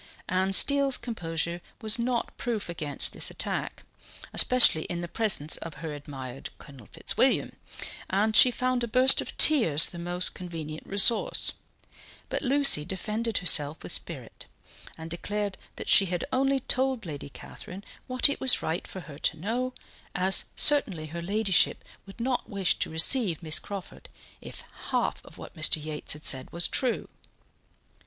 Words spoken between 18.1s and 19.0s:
it was right